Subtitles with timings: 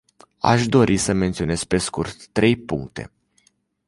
[0.39, 3.11] Aș dori să menționez pe scurt trei puncte.